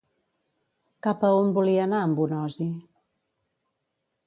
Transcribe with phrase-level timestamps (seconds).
[1.07, 2.69] Cap a on volia anar en Bonosi?